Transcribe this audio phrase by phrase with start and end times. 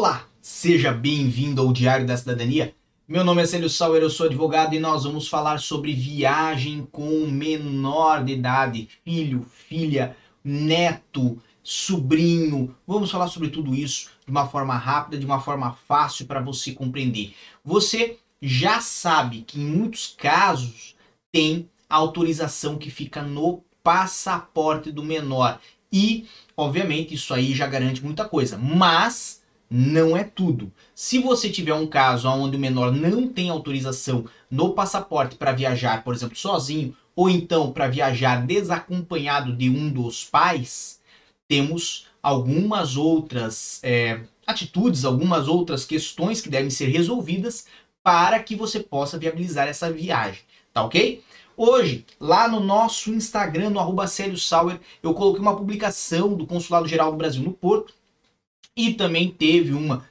[0.00, 2.72] Olá, seja bem-vindo ao Diário da Cidadania.
[3.08, 7.26] Meu nome é Célio Sauer, eu sou advogado e nós vamos falar sobre viagem com
[7.26, 12.76] menor de idade, filho, filha, neto, sobrinho.
[12.86, 16.70] Vamos falar sobre tudo isso de uma forma rápida, de uma forma fácil para você
[16.70, 17.34] compreender.
[17.64, 20.94] Você já sabe que em muitos casos
[21.32, 25.58] tem autorização que fica no passaporte do menor.
[25.92, 28.56] E, obviamente, isso aí já garante muita coisa.
[28.56, 29.38] Mas
[29.70, 30.72] não é tudo.
[30.94, 36.02] Se você tiver um caso onde o menor não tem autorização no passaporte para viajar,
[36.02, 41.00] por exemplo, sozinho, ou então para viajar desacompanhado de um dos pais,
[41.46, 47.66] temos algumas outras é, atitudes, algumas outras questões que devem ser resolvidas
[48.02, 50.40] para que você possa viabilizar essa viagem,
[50.72, 51.22] tá ok?
[51.56, 57.10] Hoje, lá no nosso Instagram, no arroba Sauer, eu coloquei uma publicação do Consulado Geral
[57.10, 57.92] do Brasil no Porto
[58.78, 60.06] e também teve uma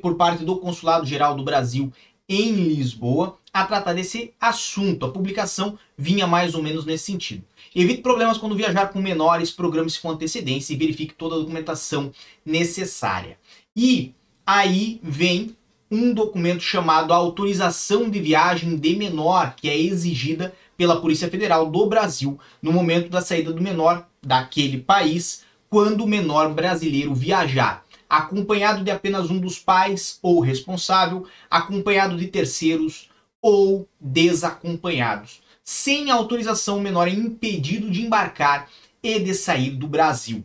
[0.00, 1.92] por parte do Consulado Geral do Brasil
[2.28, 5.06] em Lisboa a tratar desse assunto.
[5.06, 7.44] A publicação vinha mais ou menos nesse sentido.
[7.72, 12.10] Evite problemas quando viajar com menores, programe-se com antecedência e verifique toda a documentação
[12.44, 13.38] necessária.
[13.76, 14.12] E
[14.44, 15.56] aí vem
[15.88, 21.86] um documento chamado Autorização de Viagem de Menor, que é exigida pela Polícia Federal do
[21.86, 28.84] Brasil no momento da saída do menor daquele país, quando o menor brasileiro viajar, acompanhado
[28.84, 33.08] de apenas um dos pais ou responsável, acompanhado de terceiros
[33.40, 35.40] ou desacompanhados.
[35.64, 38.68] Sem autorização, o menor é impedido de embarcar
[39.02, 40.44] e de sair do Brasil.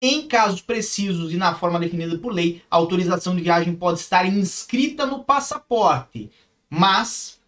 [0.00, 4.24] Em casos precisos e na forma definida por lei, a autorização de viagem pode estar
[4.24, 6.30] inscrita no passaporte,
[6.70, 7.40] mas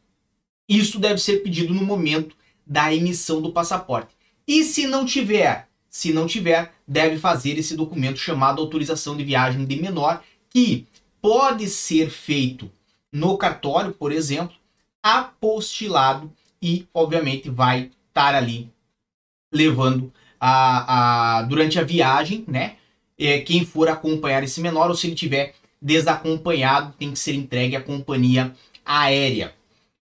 [0.68, 2.34] isso deve ser pedido no momento
[2.66, 4.16] da emissão do passaporte.
[4.48, 9.64] E se não tiver, se não tiver, deve fazer esse documento chamado autorização de viagem
[9.64, 10.88] de menor, que
[11.22, 12.68] pode ser feito
[13.12, 14.56] no cartório, por exemplo,
[15.00, 18.72] apostilado e, obviamente, vai estar ali
[19.52, 22.74] levando a, a, durante a viagem, né?
[23.16, 27.77] É, quem for acompanhar esse menor, ou se ele tiver desacompanhado, tem que ser entregue
[27.77, 28.52] à companhia
[28.84, 29.54] aérea.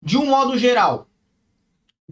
[0.01, 1.07] De um modo geral,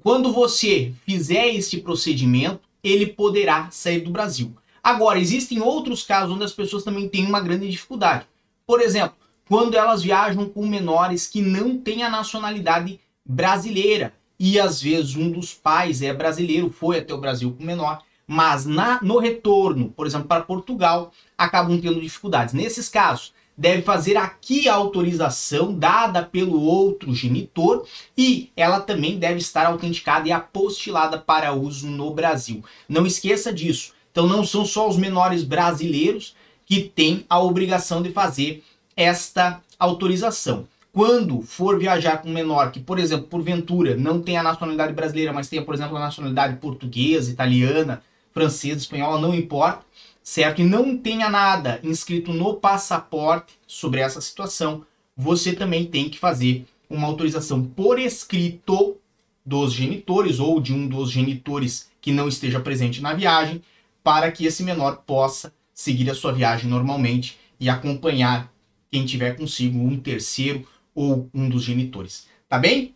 [0.04, 4.56] quando você fizer este procedimento, ele poderá sair do Brasil.
[4.84, 8.26] Agora, existem outros casos onde as pessoas também têm uma grande dificuldade.
[8.68, 9.16] Por exemplo,
[9.48, 15.32] quando elas viajam com menores que não têm a nacionalidade brasileira e às vezes um
[15.32, 19.90] dos pais é brasileiro, foi até o Brasil com o menor, mas na, no retorno,
[19.90, 22.54] por exemplo, para Portugal, acabam tendo dificuldades.
[22.54, 27.86] Nesses casos, deve fazer aqui a autorização dada pelo outro genitor
[28.18, 32.64] e ela também deve estar autenticada e apostilada para uso no Brasil.
[32.88, 33.94] Não esqueça disso.
[34.12, 36.36] Então não são só os menores brasileiros
[36.66, 38.64] que têm a obrigação de fazer
[38.96, 40.68] esta autorização.
[40.92, 45.34] Quando for viajar com um menor que, por exemplo, porventura não tem a nacionalidade brasileira,
[45.34, 48.02] mas tenha, por exemplo, a nacionalidade portuguesa, italiana,
[48.34, 49.86] francesa, espanhola, não importa,
[50.26, 50.60] certo?
[50.60, 54.84] E não tenha nada inscrito no passaporte sobre essa situação,
[55.16, 58.98] você também tem que fazer uma autorização por escrito
[59.46, 63.62] dos genitores ou de um dos genitores que não esteja presente na viagem,
[64.04, 68.52] para que esse menor possa seguir a sua viagem normalmente e acompanhar
[68.92, 72.28] quem tiver consigo um terceiro ou um dos genitores.
[72.50, 72.96] Tá bem?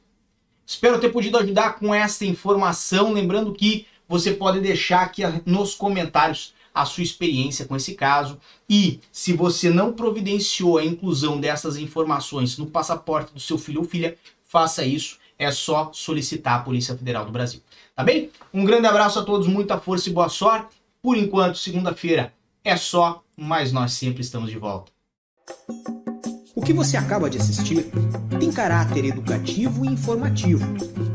[0.65, 3.13] Espero ter podido ajudar com esta informação.
[3.13, 8.99] Lembrando que você pode deixar aqui nos comentários a sua experiência com esse caso e
[9.11, 14.17] se você não providenciou a inclusão dessas informações no passaporte do seu filho ou filha,
[14.43, 15.17] faça isso.
[15.37, 17.61] É só solicitar a Polícia Federal do Brasil.
[17.95, 18.29] Tá bem?
[18.53, 20.75] Um grande abraço a todos, muita força e boa sorte.
[21.01, 24.91] Por enquanto, segunda-feira é só, mas nós sempre estamos de volta.
[26.55, 27.89] O que você acaba de assistir
[28.37, 30.65] tem caráter educativo e informativo.